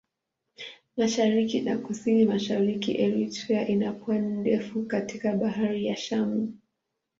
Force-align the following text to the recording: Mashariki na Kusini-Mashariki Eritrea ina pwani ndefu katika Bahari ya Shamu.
Mashariki 0.97 1.57
na 1.65 1.75
Kusini-Mashariki 1.85 2.91
Eritrea 3.05 3.67
ina 3.73 3.91
pwani 3.99 4.37
ndefu 4.37 4.83
katika 4.83 5.33
Bahari 5.33 5.85
ya 5.85 5.95
Shamu. 5.95 6.53